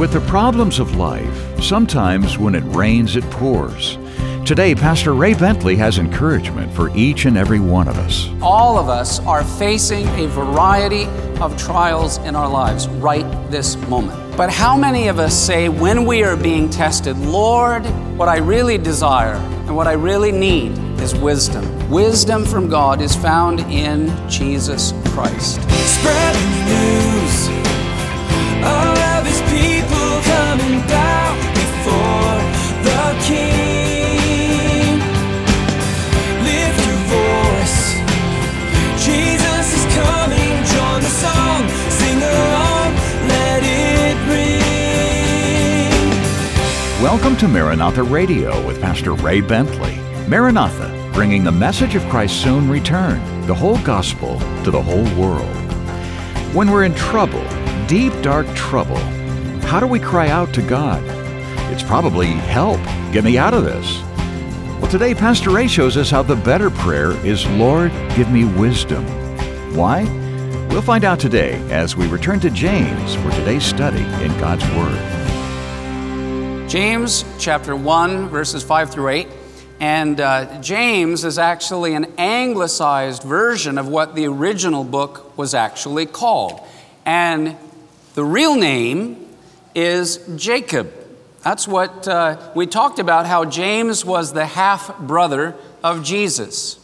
[0.00, 3.98] With the problems of life, sometimes when it rains, it pours.
[4.46, 8.30] Today, Pastor Ray Bentley has encouragement for each and every one of us.
[8.40, 11.04] All of us are facing a variety
[11.42, 14.38] of trials in our lives right this moment.
[14.38, 17.84] But how many of us say, when we are being tested, Lord,
[18.16, 19.34] what I really desire
[19.66, 21.90] and what I really need is wisdom?
[21.90, 25.60] Wisdom from God is found in Jesus Christ.
[25.60, 27.48] Spread the news.
[28.64, 28.99] All
[47.00, 49.96] Welcome to Maranatha Radio with Pastor Ray Bentley.
[50.28, 55.48] Maranatha, bringing the message of Christ's soon return, the whole gospel to the whole world.
[56.54, 57.42] When we're in trouble,
[57.86, 58.98] deep, dark trouble,
[59.62, 61.02] how do we cry out to God?
[61.72, 62.82] It's probably, Help,
[63.14, 64.02] get me out of this.
[64.78, 69.06] Well, today, Pastor Ray shows us how the better prayer is, Lord, give me wisdom.
[69.74, 70.02] Why?
[70.68, 75.19] We'll find out today as we return to James for today's study in God's Word.
[76.70, 79.28] James chapter 1, verses 5 through 8.
[79.80, 86.06] And uh, James is actually an anglicized version of what the original book was actually
[86.06, 86.64] called.
[87.04, 87.56] And
[88.14, 89.34] the real name
[89.74, 90.92] is Jacob.
[91.42, 96.78] That's what uh, we talked about how James was the half brother of Jesus.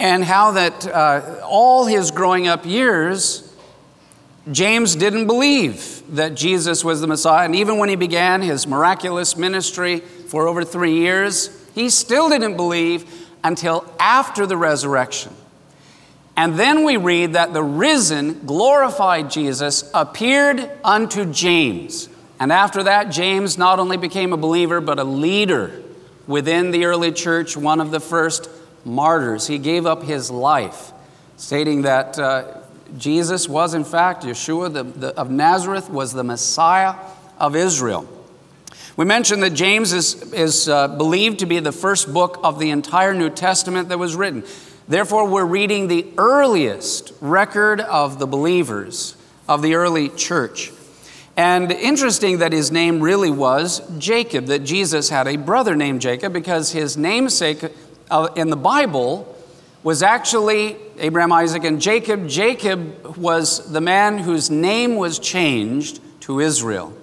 [0.00, 3.51] And how that uh, all his growing up years,
[4.50, 7.44] James didn't believe that Jesus was the Messiah.
[7.44, 12.56] And even when he began his miraculous ministry for over three years, he still didn't
[12.56, 15.32] believe until after the resurrection.
[16.36, 22.08] And then we read that the risen, glorified Jesus appeared unto James.
[22.40, 25.82] And after that, James not only became a believer, but a leader
[26.26, 28.48] within the early church, one of the first
[28.84, 29.46] martyrs.
[29.46, 30.92] He gave up his life,
[31.36, 32.61] stating that uh,
[32.96, 36.94] Jesus was, in fact, Yeshua the, the, of Nazareth was the Messiah
[37.38, 38.08] of Israel.
[38.96, 42.70] We mentioned that James is, is uh, believed to be the first book of the
[42.70, 44.44] entire New Testament that was written.
[44.86, 49.16] Therefore, we're reading the earliest record of the believers
[49.48, 50.72] of the early church.
[51.36, 56.32] And interesting that his name really was Jacob, that Jesus had a brother named Jacob
[56.32, 57.62] because his namesake
[58.36, 59.31] in the Bible
[59.82, 62.28] was actually Abraham, Isaac, and Jacob.
[62.28, 66.96] Jacob was the man whose name was changed to Israel.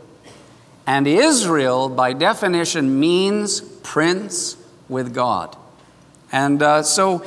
[0.87, 4.55] And Israel, by definition, means prince
[4.87, 5.55] with God.
[6.31, 7.25] And uh, so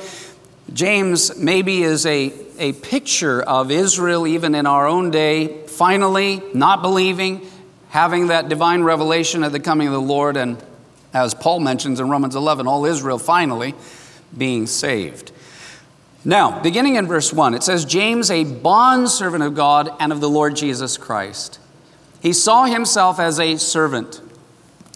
[0.71, 6.81] James maybe is a, a picture of Israel even in our own day, finally not
[6.81, 7.45] believing,
[7.89, 10.57] having that divine revelation of the coming of the Lord, and
[11.13, 13.75] as Paul mentions in Romans 11, all Israel finally
[14.35, 15.31] being saved.
[16.25, 20.29] Now, beginning in verse 1, it says, James, a bondservant of God and of the
[20.29, 21.59] Lord Jesus Christ.
[22.21, 24.21] He saw himself as a servant.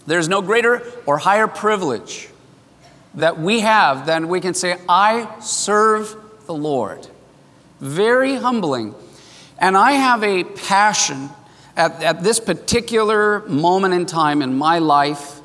[0.06, 2.30] There's no greater or higher privilege
[3.14, 7.06] that we have than we can say, I serve the Lord.
[7.80, 8.94] Very humbling.
[9.58, 11.28] And I have a passion
[11.76, 15.40] at, at this particular moment in time in my life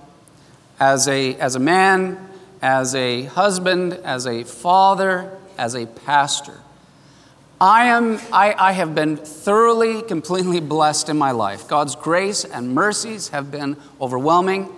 [0.80, 2.30] as a, as a man,
[2.62, 6.60] as a husband, as a father, as a pastor.
[7.62, 11.68] I, am, I, I have been thoroughly, completely blessed in my life.
[11.68, 14.70] God's grace and mercies have been overwhelming,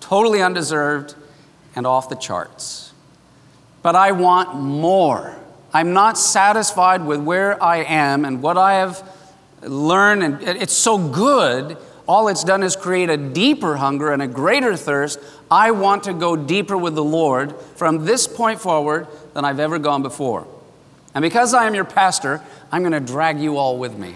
[0.00, 1.14] totally undeserved,
[1.76, 2.92] and off the charts.
[3.82, 5.36] But I want more.
[5.72, 9.06] I'm not satisfied with where I am and what I have
[9.60, 11.76] learned, and it's so good.
[12.06, 15.18] All it's done is create a deeper hunger and a greater thirst.
[15.50, 19.78] I want to go deeper with the Lord from this point forward than I've ever
[19.78, 20.46] gone before.
[21.14, 24.14] And because I am your pastor, I'm going to drag you all with me.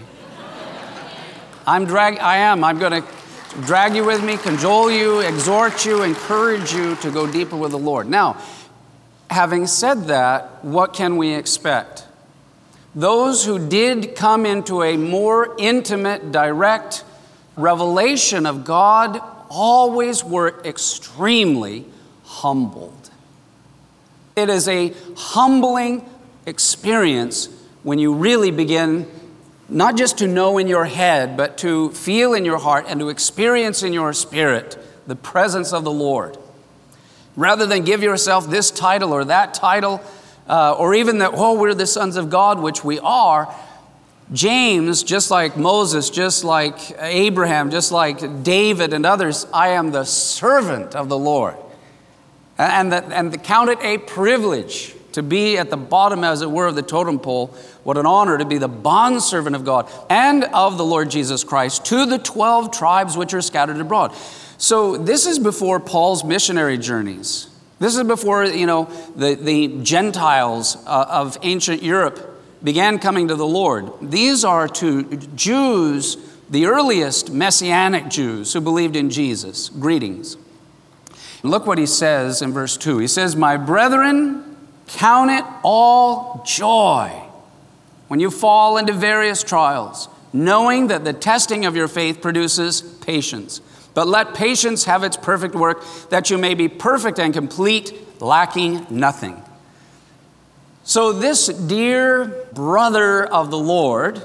[1.65, 2.63] I'm drag I am.
[2.63, 3.07] I'm going to
[3.61, 7.79] drag you with me, cajole you, exhort you, encourage you to go deeper with the
[7.79, 8.07] Lord.
[8.07, 8.37] Now,
[9.29, 12.05] having said that, what can we expect?
[12.93, 17.03] Those who did come into a more intimate, direct
[17.59, 21.85] revelation of God always were extremely
[22.23, 23.09] humbled.
[24.35, 26.07] It is a humbling
[26.45, 27.49] experience
[27.83, 29.07] when you really begin
[29.67, 33.09] not just to know in your head, but to feel in your heart and to
[33.09, 36.37] experience in your spirit the presence of the Lord.
[37.35, 40.01] Rather than give yourself this title or that title,
[40.47, 43.53] uh, or even that, oh, we're the sons of God, which we are,
[44.31, 50.03] James, just like Moses, just like Abraham, just like David and others, I am the
[50.03, 51.55] servant of the Lord.
[52.57, 56.67] And, that, and count it a privilege to be at the bottom, as it were,
[56.67, 57.47] of the totem pole.
[57.83, 61.85] What an honor to be the bondservant of God and of the Lord Jesus Christ
[61.85, 64.13] to the 12 tribes which are scattered abroad.
[64.59, 67.47] So, this is before Paul's missionary journeys.
[67.79, 68.85] This is before, you know,
[69.15, 72.28] the, the Gentiles uh, of ancient Europe
[72.63, 73.91] began coming to the Lord.
[74.01, 75.03] These are to
[75.35, 76.17] Jews,
[76.49, 79.69] the earliest messianic Jews who believed in Jesus.
[79.69, 80.37] Greetings.
[81.41, 82.97] Look what he says in verse 2.
[82.97, 84.57] He says, My brethren,
[84.87, 87.23] count it all joy
[88.07, 93.61] when you fall into various trials, knowing that the testing of your faith produces patience.
[93.93, 98.85] But let patience have its perfect work, that you may be perfect and complete, lacking
[98.89, 99.41] nothing.
[100.89, 104.23] So, this dear brother of the Lord,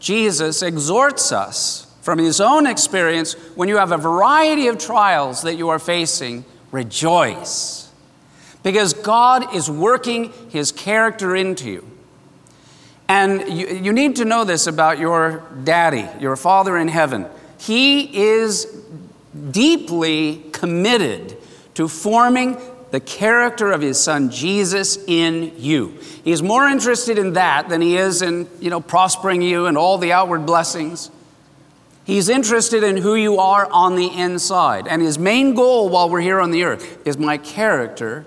[0.00, 5.54] Jesus, exhorts us from his own experience when you have a variety of trials that
[5.54, 7.90] you are facing, rejoice.
[8.62, 11.90] Because God is working his character into you.
[13.08, 17.24] And you, you need to know this about your daddy, your father in heaven.
[17.58, 18.66] He is
[19.52, 21.38] deeply committed
[21.76, 22.58] to forming
[22.94, 25.98] the character of his son Jesus in you.
[26.22, 29.98] He's more interested in that than he is in, you know, prospering you and all
[29.98, 31.10] the outward blessings.
[32.04, 34.86] He's interested in who you are on the inside.
[34.86, 38.26] And his main goal while we're here on the earth is my character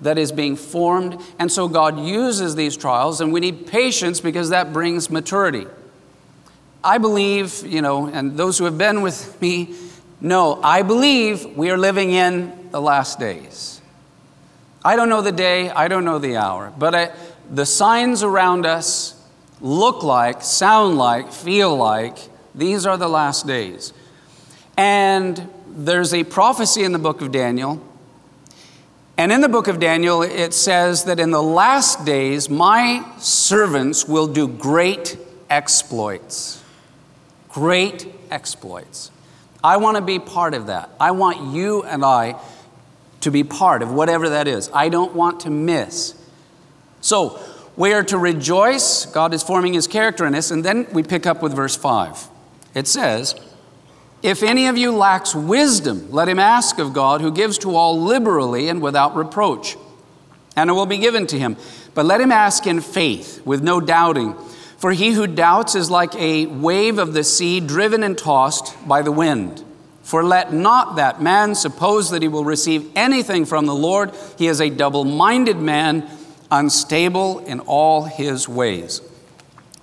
[0.00, 1.20] that is being formed.
[1.40, 5.66] And so God uses these trials, and we need patience because that brings maturity.
[6.84, 9.74] I believe, you know, and those who have been with me
[10.20, 13.73] know, I believe we are living in the last days.
[14.84, 17.12] I don't know the day, I don't know the hour, but I,
[17.50, 19.20] the signs around us
[19.60, 22.18] look like, sound like, feel like
[22.54, 23.94] these are the last days.
[24.76, 27.82] And there's a prophecy in the book of Daniel.
[29.16, 34.06] And in the book of Daniel, it says that in the last days, my servants
[34.06, 35.16] will do great
[35.48, 36.62] exploits.
[37.48, 39.10] Great exploits.
[39.62, 40.90] I want to be part of that.
[41.00, 42.38] I want you and I
[43.24, 44.70] to be part of whatever that is.
[44.72, 46.14] I don't want to miss.
[47.00, 47.38] So,
[47.76, 49.06] we are to rejoice.
[49.06, 50.50] God is forming his character in us.
[50.50, 52.28] And then we pick up with verse 5.
[52.74, 53.34] It says,
[54.22, 58.00] If any of you lacks wisdom, let him ask of God, who gives to all
[58.00, 59.76] liberally and without reproach,
[60.56, 61.56] and it will be given to him.
[61.94, 64.34] But let him ask in faith, with no doubting.
[64.76, 69.02] For he who doubts is like a wave of the sea driven and tossed by
[69.02, 69.64] the wind.
[70.04, 74.12] For let not that man suppose that he will receive anything from the Lord.
[74.38, 76.08] He is a double minded man,
[76.50, 79.00] unstable in all his ways.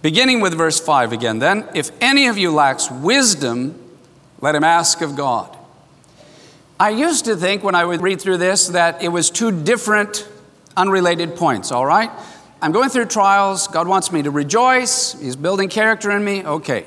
[0.03, 3.77] Beginning with verse 5 again, then, if any of you lacks wisdom,
[4.41, 5.57] let him ask of God.
[6.79, 10.27] I used to think when I would read through this that it was two different,
[10.77, 12.12] unrelated points, all right?
[12.62, 13.68] I'm going through trials.
[13.68, 15.19] God wants me to rejoice.
[15.19, 16.45] He's building character in me.
[16.45, 16.85] Okay.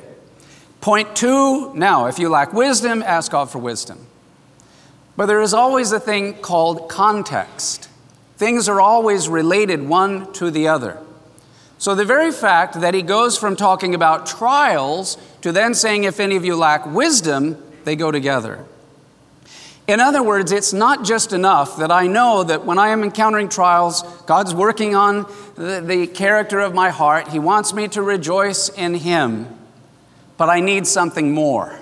[0.84, 4.06] Point two now, if you lack wisdom, ask God for wisdom.
[5.16, 7.88] But there is always a thing called context.
[8.36, 10.98] Things are always related one to the other.
[11.78, 16.20] So the very fact that he goes from talking about trials to then saying, if
[16.20, 18.66] any of you lack wisdom, they go together.
[19.88, 23.48] In other words, it's not just enough that I know that when I am encountering
[23.48, 25.24] trials, God's working on
[25.54, 27.28] the, the character of my heart.
[27.28, 29.48] He wants me to rejoice in Him
[30.36, 31.78] but I need something more.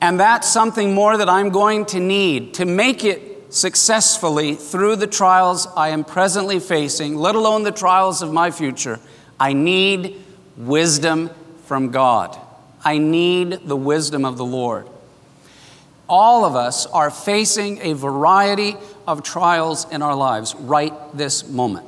[0.00, 5.06] And that's something more that I'm going to need to make it successfully through the
[5.06, 9.00] trials I am presently facing, let alone the trials of my future.
[9.40, 10.22] I need
[10.56, 11.30] wisdom
[11.64, 12.38] from God.
[12.84, 14.88] I need the wisdom of the Lord.
[16.08, 21.86] All of us are facing a variety of trials in our lives right this moment.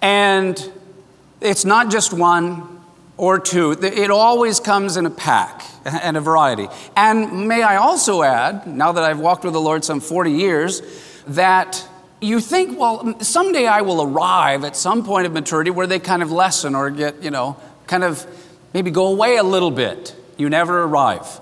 [0.00, 0.72] And
[1.40, 2.80] it's not just one
[3.16, 6.68] or two, it always comes in a pack and a variety.
[6.96, 10.82] And may I also add, now that I've walked with the Lord some 40 years,
[11.26, 11.86] that
[12.20, 16.22] you think, well, someday I will arrive at some point of maturity where they kind
[16.22, 18.26] of lessen or get, you know, kind of
[18.72, 20.14] maybe go away a little bit.
[20.36, 21.40] You never arrive.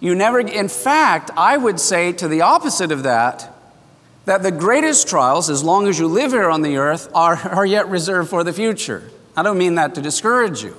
[0.00, 3.51] You never, in fact, I would say to the opposite of that,
[4.24, 7.66] that the greatest trials, as long as you live here on the earth, are, are
[7.66, 9.10] yet reserved for the future.
[9.36, 10.76] I don't mean that to discourage you,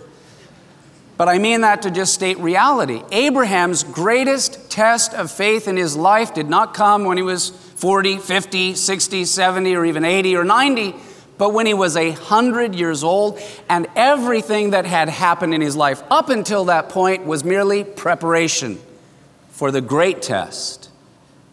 [1.17, 3.01] but I mean that to just state reality.
[3.11, 8.17] Abraham's greatest test of faith in his life did not come when he was 40,
[8.17, 10.95] 50, 60, 70, or even 80 or 90,
[11.37, 15.75] but when he was a hundred years old, and everything that had happened in his
[15.75, 18.79] life up until that point was merely preparation
[19.49, 20.82] for the great test.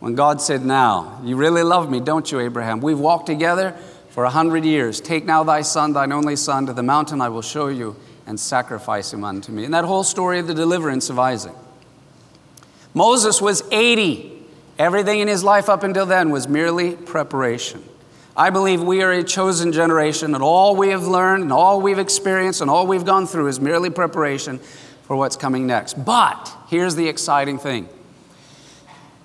[0.00, 2.80] When God said, Now, you really love me, don't you, Abraham?
[2.80, 3.76] We've walked together
[4.08, 5.00] for a hundred years.
[5.00, 7.94] Take now thy son, thine only son, to the mountain I will show you,
[8.26, 9.64] and sacrifice him unto me.
[9.64, 11.54] And that whole story of the deliverance of Isaac.
[12.94, 14.42] Moses was 80.
[14.78, 17.84] Everything in his life up until then was merely preparation.
[18.34, 21.98] I believe we are a chosen generation, and all we have learned, and all we've
[21.98, 24.60] experienced, and all we've gone through is merely preparation
[25.02, 26.02] for what's coming next.
[26.04, 27.88] But here's the exciting thing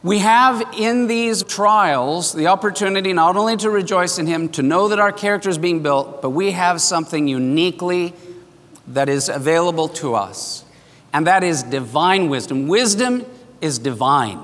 [0.06, 4.90] we have in these trials the opportunity not only to rejoice in Him, to know
[4.90, 8.14] that our character is being built, but we have something uniquely
[8.90, 10.64] that is available to us,
[11.12, 12.68] and that is divine wisdom.
[12.68, 13.26] Wisdom
[13.62, 14.40] is divine.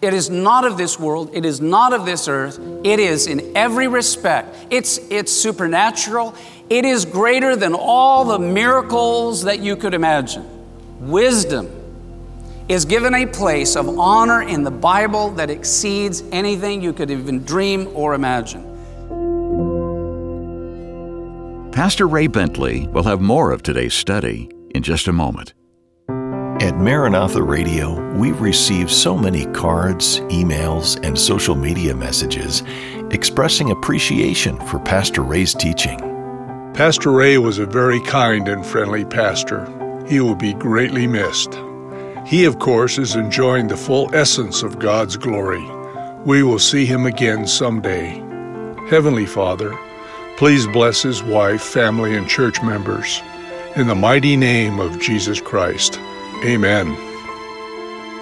[0.00, 1.30] It is not of this world.
[1.32, 2.58] It is not of this earth.
[2.82, 4.56] It is in every respect.
[4.70, 6.34] It's, it's supernatural.
[6.68, 10.44] It is greater than all the miracles that you could imagine.
[10.98, 11.81] Wisdom
[12.68, 17.44] is given a place of honor in the Bible that exceeds anything you could even
[17.44, 18.68] dream or imagine.
[21.72, 25.54] Pastor Ray Bentley will have more of today's study in just a moment.
[26.60, 32.62] At Maranatha Radio, we receive so many cards, emails, and social media messages
[33.10, 35.98] expressing appreciation for Pastor Ray's teaching.
[36.74, 39.66] Pastor Ray was a very kind and friendly pastor.
[40.06, 41.52] He will be greatly missed.
[42.24, 45.64] He, of course, is enjoying the full essence of God's glory.
[46.24, 48.22] We will see him again someday.
[48.88, 49.76] Heavenly Father,
[50.36, 53.20] please bless his wife, family, and church members.
[53.74, 55.98] In the mighty name of Jesus Christ.
[56.44, 56.96] Amen.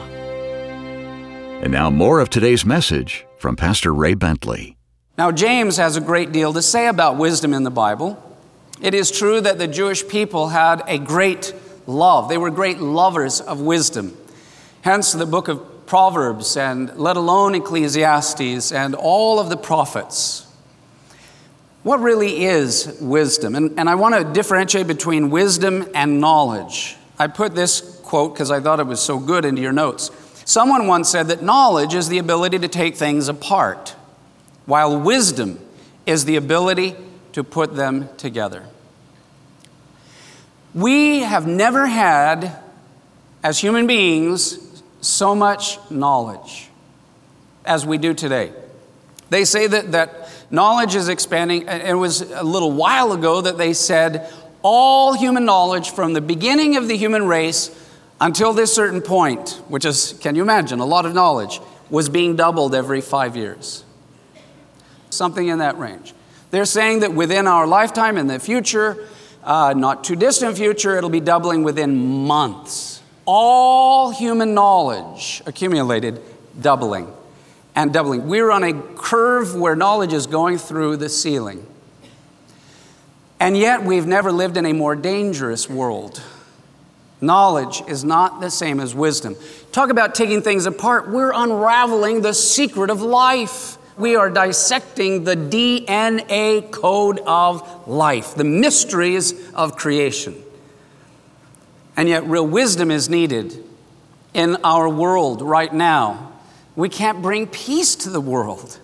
[1.61, 4.77] And now, more of today's message from Pastor Ray Bentley.
[5.17, 8.23] Now, James has a great deal to say about wisdom in the Bible.
[8.81, 11.53] It is true that the Jewish people had a great
[11.89, 14.17] love, they were great lovers of wisdom.
[14.83, 20.48] Hence, the book of Proverbs, and let alone Ecclesiastes, and all of the prophets.
[21.83, 23.55] What really is wisdom?
[23.55, 26.97] And, and I want to differentiate between wisdom and knowledge.
[27.19, 30.11] I put this quote because I thought it was so good into your notes.
[30.45, 33.95] Someone once said that knowledge is the ability to take things apart
[34.67, 35.59] while wisdom
[36.07, 36.97] is the ability
[37.33, 38.65] to put them together.
[40.75, 42.59] We have never had,
[43.43, 46.69] as human beings, so much knowledge
[47.65, 48.53] as we do today.
[49.31, 51.69] They say that, that knowledge is expanding.
[51.69, 54.33] And it was a little while ago that they said
[54.63, 57.71] all human knowledge from the beginning of the human race
[58.21, 62.37] until this certain point, which is, can you imagine, a lot of knowledge, was being
[62.37, 63.85] doubled every five years
[65.11, 66.15] something in that range.
[66.51, 69.07] They're saying that within our lifetime, in the future,
[69.45, 73.03] uh, not too distant future, it'll be doubling within months.
[73.25, 76.21] All human knowledge accumulated,
[76.61, 77.13] doubling
[77.79, 78.27] and doubling.
[78.27, 81.65] We're on a curve where knowledge is going through the ceiling.
[83.39, 86.21] And yet, we've never lived in a more dangerous world.
[87.21, 89.37] Knowledge is not the same as wisdom.
[89.71, 91.09] Talk about taking things apart.
[91.09, 98.45] We're unraveling the secret of life we are dissecting the DNA code of life, the
[98.45, 100.35] mysteries of creation.
[101.97, 103.65] And yet, real wisdom is needed
[104.35, 106.28] in our world right now.
[106.79, 108.79] We can't bring peace to the world.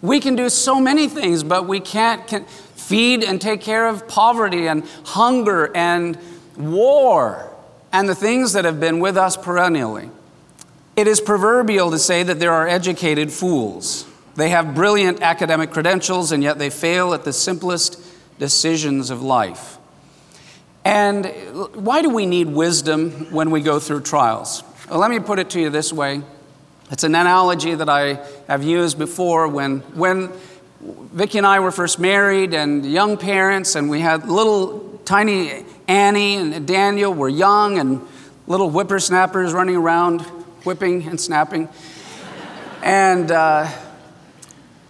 [0.00, 4.08] We can do so many things, but we can't can feed and take care of
[4.08, 6.16] poverty and hunger and
[6.56, 7.50] war
[7.92, 10.08] and the things that have been with us perennially.
[10.96, 14.06] It is proverbial to say that there are educated fools.
[14.36, 18.00] They have brilliant academic credentials, and yet they fail at the simplest
[18.38, 19.76] decisions of life.
[20.86, 21.26] And
[21.74, 24.64] why do we need wisdom when we go through trials?
[24.88, 26.22] Well, let me put it to you this way.
[26.94, 30.30] It's an analogy that I have used before when, when
[30.80, 36.36] Vicki and I were first married and young parents, and we had little tiny Annie
[36.36, 38.00] and Daniel were young and
[38.46, 40.20] little whippersnappers running around,
[40.62, 41.68] whipping and snapping.
[42.80, 43.68] And uh,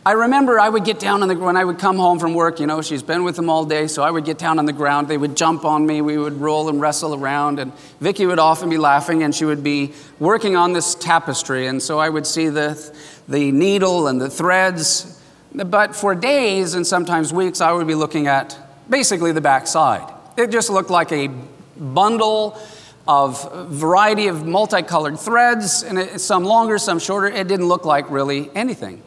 [0.07, 2.61] I remember I would get down on the when I would come home from work,
[2.61, 4.73] you know, she's been with them all day, so I would get down on the
[4.75, 5.09] ground.
[5.09, 8.69] They would jump on me, we would roll and wrestle around, and Vicky would often
[8.69, 12.51] be laughing and she would be working on this tapestry, and so I would see
[12.51, 12.95] the
[13.29, 15.23] the needle and the threads.
[15.55, 18.59] But for days and sometimes weeks, I would be looking at
[18.91, 20.13] basically the back side.
[20.37, 21.31] It just looked like a
[21.79, 22.61] bundle
[23.09, 27.29] of variety of multicolored threads, and it, some longer, some shorter.
[27.29, 29.03] It didn't look like really anything.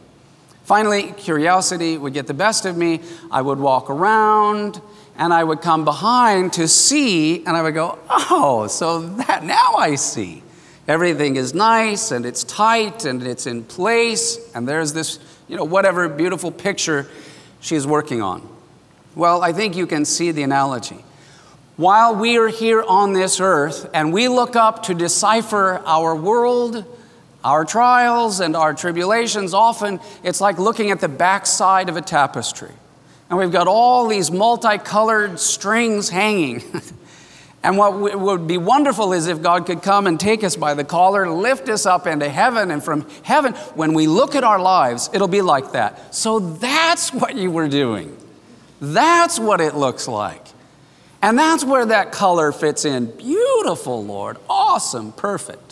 [0.68, 3.00] Finally, curiosity would get the best of me.
[3.30, 4.82] I would walk around
[5.16, 9.76] and I would come behind to see, and I would go, oh, so that now
[9.78, 10.42] I see.
[10.86, 15.64] Everything is nice and it's tight and it's in place, and there's this, you know,
[15.64, 17.08] whatever beautiful picture
[17.60, 18.46] she's working on.
[19.14, 21.02] Well, I think you can see the analogy.
[21.78, 26.84] While we are here on this earth and we look up to decipher our world,
[27.44, 32.72] our trials and our tribulations, often it's like looking at the backside of a tapestry.
[33.30, 36.62] And we've got all these multicolored strings hanging.
[37.62, 40.84] and what would be wonderful is if God could come and take us by the
[40.84, 45.10] collar, lift us up into heaven, and from heaven, when we look at our lives,
[45.12, 46.14] it'll be like that.
[46.14, 48.16] So that's what you were doing.
[48.80, 50.42] That's what it looks like.
[51.20, 53.06] And that's where that color fits in.
[53.16, 54.38] Beautiful, Lord.
[54.48, 55.12] Awesome.
[55.12, 55.67] Perfect.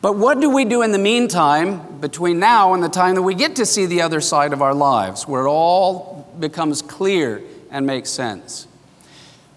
[0.00, 3.34] But what do we do in the meantime between now and the time that we
[3.34, 7.84] get to see the other side of our lives, where it all becomes clear and
[7.84, 8.68] makes sense?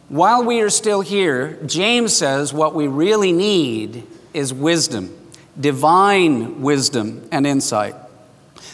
[0.10, 5.16] While we are still here, James says what we really need is wisdom,
[5.60, 7.96] divine wisdom and insight.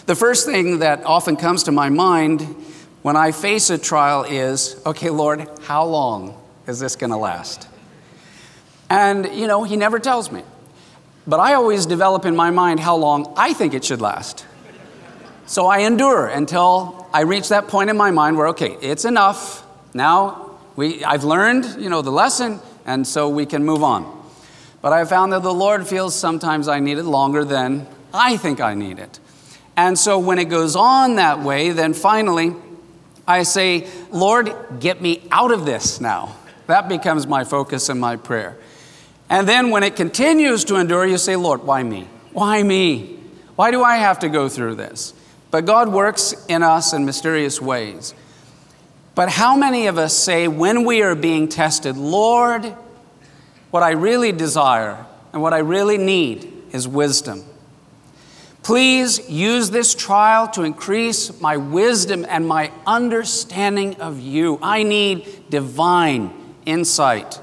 [0.05, 2.41] The first thing that often comes to my mind
[3.01, 7.67] when I face a trial is okay, Lord, how long is this going to last?
[8.89, 10.43] And, you know, He never tells me.
[11.27, 14.45] But I always develop in my mind how long I think it should last.
[15.45, 19.65] So I endure until I reach that point in my mind where, okay, it's enough.
[19.93, 24.13] Now we, I've learned, you know, the lesson, and so we can move on.
[24.81, 28.61] But I found that the Lord feels sometimes I need it longer than I think
[28.61, 29.19] I need it.
[29.75, 32.55] And so when it goes on that way, then finally
[33.27, 36.35] I say, Lord, get me out of this now.
[36.67, 38.57] That becomes my focus and my prayer.
[39.29, 42.07] And then when it continues to endure, you say, Lord, why me?
[42.31, 43.19] Why me?
[43.55, 45.13] Why do I have to go through this?
[45.51, 48.13] But God works in us in mysterious ways.
[49.15, 52.75] But how many of us say, when we are being tested, Lord,
[53.71, 57.43] what I really desire and what I really need is wisdom.
[58.63, 64.59] Please use this trial to increase my wisdom and my understanding of you.
[64.61, 66.33] I need divine
[66.65, 67.39] insight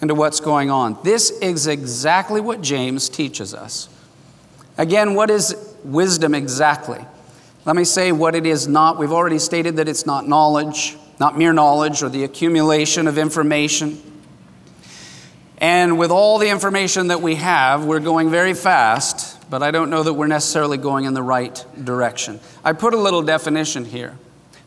[0.00, 0.98] into what's going on.
[1.02, 3.88] This is exactly what James teaches us.
[4.76, 7.04] Again, what is wisdom exactly?
[7.64, 8.98] Let me say what it is not.
[8.98, 14.00] We've already stated that it's not knowledge, not mere knowledge or the accumulation of information.
[15.58, 19.90] And with all the information that we have, we're going very fast, but I don't
[19.90, 22.38] know that we're necessarily going in the right direction.
[22.64, 24.16] I put a little definition here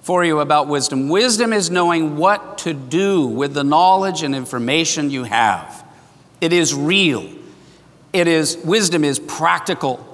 [0.02, 1.10] for you about wisdom.
[1.10, 5.86] Wisdom is knowing what to do with the knowledge and information you have.
[6.40, 7.30] It is real.
[8.12, 10.06] It is wisdom is practical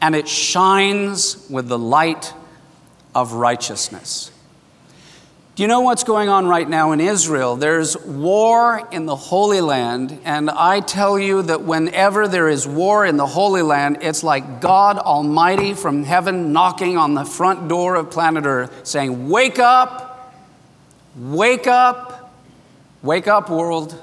[0.00, 2.32] and it shines with the light
[3.14, 4.30] of righteousness.
[5.60, 7.54] Do you know what's going on right now in Israel?
[7.54, 13.04] There's war in the Holy Land, and I tell you that whenever there is war
[13.04, 17.96] in the Holy Land, it's like God Almighty from heaven knocking on the front door
[17.96, 20.34] of planet Earth saying, Wake up,
[21.14, 22.32] wake up,
[23.02, 24.02] wake up, world.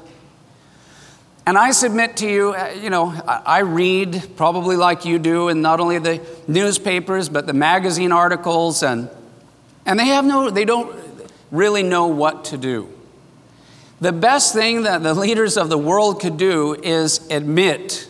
[1.48, 5.64] And I submit to you, uh, you know, I read probably like you do, and
[5.64, 9.10] not only the newspapers, but the magazine articles, and,
[9.88, 11.07] and they have no, they don't,
[11.52, 12.90] really know what to do.
[14.00, 18.08] The best thing that the leaders of the world could do is admit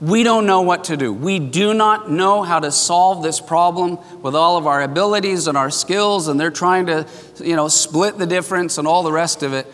[0.00, 1.12] we don't know what to do.
[1.12, 5.56] We do not know how to solve this problem with all of our abilities and
[5.56, 7.06] our skills, and they're trying to,
[7.42, 9.66] you know, split the difference and all the rest of it.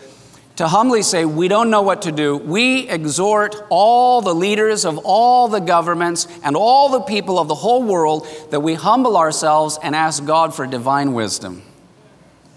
[0.57, 4.99] To humbly say, we don't know what to do, we exhort all the leaders of
[5.03, 9.79] all the governments and all the people of the whole world that we humble ourselves
[9.81, 11.63] and ask God for divine wisdom.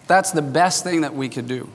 [0.07, 1.69] That's the best thing that we could do.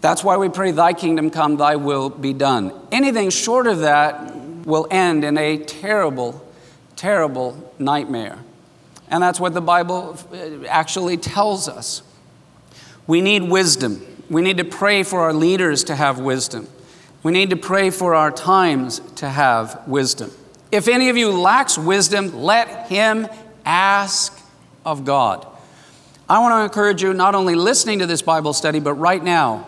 [0.00, 2.72] That's why we pray, Thy kingdom come, Thy will be done.
[2.90, 6.46] Anything short of that will end in a terrible,
[6.96, 8.38] terrible nightmare.
[9.08, 12.02] And that's what the Bible uh, actually tells us.
[13.06, 14.06] We need wisdom.
[14.30, 16.68] We need to pray for our leaders to have wisdom.
[17.22, 20.30] We need to pray for our times to have wisdom.
[20.70, 23.26] If any of you lacks wisdom, let him
[23.64, 24.38] ask
[24.86, 25.46] of God.
[26.30, 29.66] I want to encourage you not only listening to this Bible study, but right now,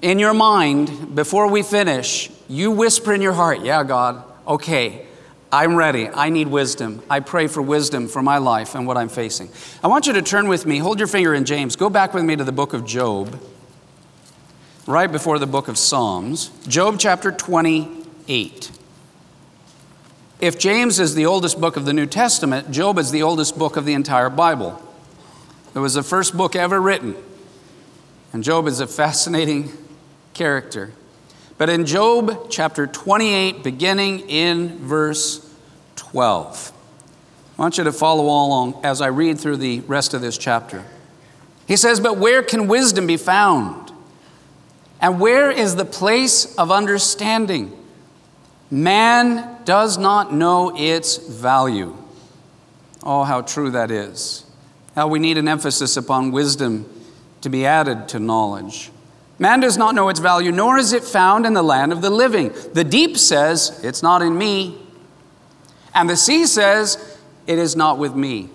[0.00, 5.06] in your mind, before we finish, you whisper in your heart, Yeah, God, okay,
[5.50, 6.08] I'm ready.
[6.08, 7.02] I need wisdom.
[7.10, 9.48] I pray for wisdom for my life and what I'm facing.
[9.82, 12.24] I want you to turn with me, hold your finger in James, go back with
[12.24, 13.36] me to the book of Job,
[14.86, 18.70] right before the book of Psalms, Job chapter 28.
[20.40, 23.76] If James is the oldest book of the New Testament, Job is the oldest book
[23.76, 24.80] of the entire Bible.
[25.74, 27.16] It was the first book ever written.
[28.32, 29.70] And Job is a fascinating
[30.34, 30.92] character.
[31.56, 35.44] But in Job chapter 28, beginning in verse
[35.96, 36.72] 12,
[37.58, 40.84] I want you to follow along as I read through the rest of this chapter.
[41.66, 43.92] He says, But where can wisdom be found?
[45.00, 47.72] And where is the place of understanding?
[48.70, 51.96] Man does not know its value.
[53.02, 54.44] Oh, how true that is.
[54.98, 56.84] How we need an emphasis upon wisdom
[57.42, 58.90] to be added to knowledge.
[59.38, 62.10] Man does not know its value, nor is it found in the land of the
[62.10, 62.52] living.
[62.72, 64.76] The deep says, It's not in me.
[65.94, 68.50] And the sea says, It is not with me.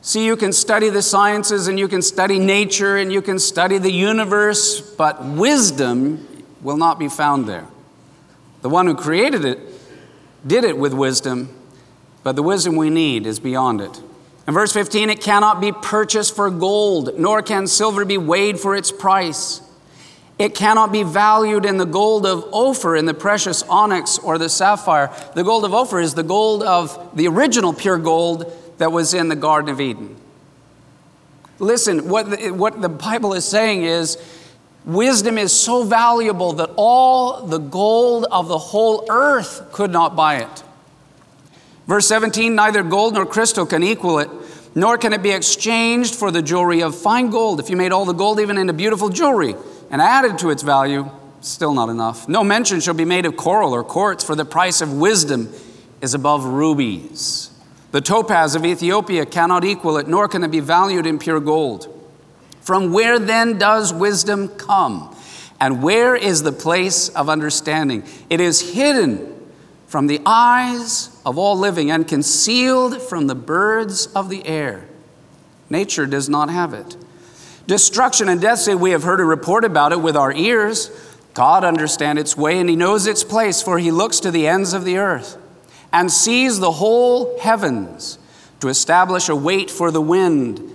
[0.00, 3.78] See, you can study the sciences and you can study nature and you can study
[3.78, 7.68] the universe, but wisdom will not be found there.
[8.62, 9.60] The one who created it
[10.44, 11.48] did it with wisdom,
[12.24, 14.02] but the wisdom we need is beyond it.
[14.46, 18.74] In verse 15, it cannot be purchased for gold, nor can silver be weighed for
[18.74, 19.60] its price.
[20.38, 24.48] It cannot be valued in the gold of Ophir, in the precious onyx or the
[24.48, 25.12] sapphire.
[25.34, 29.28] The gold of Ophir is the gold of the original pure gold that was in
[29.28, 30.16] the Garden of Eden.
[31.60, 34.18] Listen, what the, what the Bible is saying is
[34.84, 40.38] wisdom is so valuable that all the gold of the whole earth could not buy
[40.38, 40.64] it.
[41.86, 44.30] Verse 17 neither gold nor crystal can equal it,
[44.74, 47.60] nor can it be exchanged for the jewelry of fine gold.
[47.60, 49.54] If you made all the gold even into beautiful jewelry
[49.90, 52.28] and added to its value, still not enough.
[52.28, 55.52] No mention shall be made of coral or quartz, for the price of wisdom
[56.00, 57.50] is above rubies.
[57.90, 61.88] The topaz of Ethiopia cannot equal it, nor can it be valued in pure gold.
[62.62, 65.14] From where then does wisdom come?
[65.60, 68.04] And where is the place of understanding?
[68.30, 69.31] It is hidden
[69.92, 74.88] from the eyes of all living and concealed from the birds of the air.
[75.68, 76.96] Nature does not have it.
[77.66, 80.90] Destruction and death say, We have heard a report about it with our ears.
[81.34, 84.72] God understands its way and he knows its place, for he looks to the ends
[84.72, 85.36] of the earth
[85.92, 88.18] and sees the whole heavens
[88.60, 90.72] to establish a weight for the wind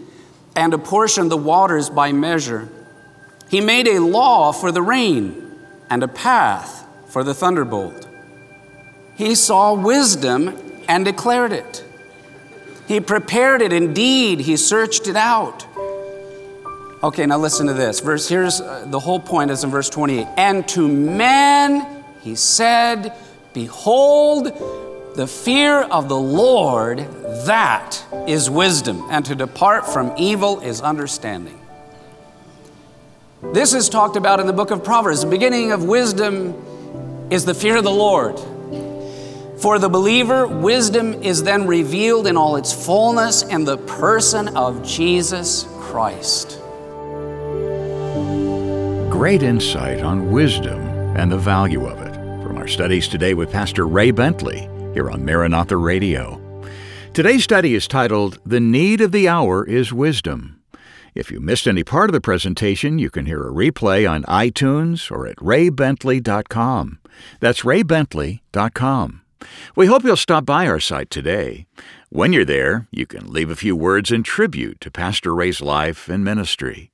[0.56, 2.69] and apportion the waters by measure.
[3.49, 5.56] He made a law for the rain
[5.89, 8.07] and a path for the thunderbolt.
[9.17, 10.56] He saw wisdom
[10.88, 11.84] and declared it.
[12.88, 13.73] He prepared it.
[13.73, 15.65] Indeed, he searched it out.
[17.03, 17.99] Okay, now listen to this.
[17.99, 20.27] Verse here's uh, the whole point is in verse 28.
[20.38, 23.13] And to man he said,
[23.53, 24.45] behold,
[25.15, 26.99] the fear of the Lord
[27.45, 31.60] that is wisdom, and to depart from evil is understanding.
[33.53, 35.21] This is talked about in the book of Proverbs.
[35.21, 36.53] The beginning of wisdom
[37.32, 38.39] is the fear of the Lord.
[39.60, 44.84] For the believer, wisdom is then revealed in all its fullness in the person of
[44.84, 46.62] Jesus Christ.
[49.10, 50.80] Great insight on wisdom
[51.17, 55.26] and the value of it from our studies today with Pastor Ray Bentley here on
[55.26, 56.39] Maranatha Radio.
[57.13, 60.62] Today's study is titled The Need of the Hour is Wisdom.
[61.15, 65.10] If you missed any part of the presentation, you can hear a replay on iTunes
[65.10, 67.00] or at raybentley.com.
[67.39, 69.22] That's raybentley.com.
[69.76, 71.65] We hope you'll stop by our site today.
[72.10, 76.08] When you're there, you can leave a few words in tribute to Pastor Ray's life
[76.08, 76.91] and ministry.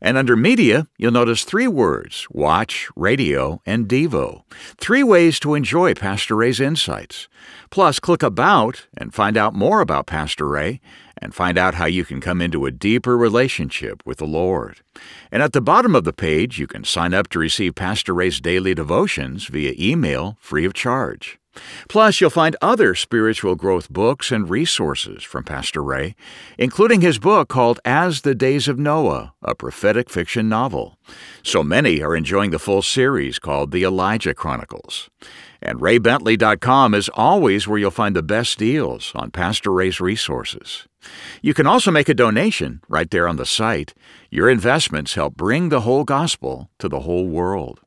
[0.00, 4.42] And under Media, you'll notice three words Watch, Radio, and Devo.
[4.78, 7.28] Three ways to enjoy Pastor Ray's insights.
[7.70, 10.80] Plus, click About and find out more about Pastor Ray
[11.18, 14.80] and find out how you can come into a deeper relationship with the Lord.
[15.30, 18.40] And at the bottom of the page, you can sign up to receive Pastor Ray's
[18.40, 21.38] daily devotions via email free of charge.
[21.88, 26.14] Plus, you'll find other spiritual growth books and resources from Pastor Ray,
[26.58, 30.98] including his book called As the Days of Noah, a prophetic fiction novel.
[31.42, 35.10] So many are enjoying the full series called The Elijah Chronicles.
[35.62, 40.86] And raybentley.com is always where you'll find the best deals on Pastor Ray's resources.
[41.42, 43.94] You can also make a donation right there on the site.
[44.30, 47.80] Your investments help bring the whole gospel to the whole world.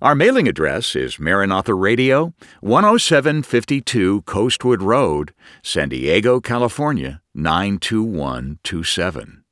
[0.00, 9.44] Our mailing address is Maranatha Radio, 10752 Coastwood Road, San Diego, California, 92127.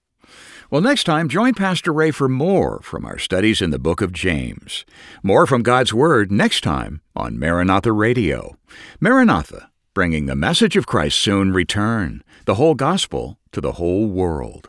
[0.71, 4.13] Well, next time, join Pastor Ray for more from our studies in the book of
[4.13, 4.85] James.
[5.23, 8.57] More from God's Word next time on Maranatha Radio.
[9.01, 14.69] Maranatha, bringing the message of Christ's soon return, the whole gospel to the whole world.